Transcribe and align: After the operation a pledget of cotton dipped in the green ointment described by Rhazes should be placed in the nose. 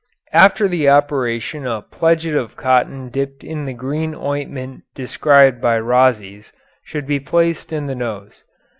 After 0.33 0.67
the 0.67 0.89
operation 0.89 1.67
a 1.67 1.83
pledget 1.83 2.33
of 2.35 2.55
cotton 2.55 3.09
dipped 3.09 3.43
in 3.43 3.65
the 3.65 3.73
green 3.75 4.15
ointment 4.15 4.81
described 4.95 5.61
by 5.61 5.77
Rhazes 5.77 6.51
should 6.83 7.05
be 7.05 7.19
placed 7.19 7.71
in 7.71 7.85
the 7.85 7.93
nose. 7.93 8.43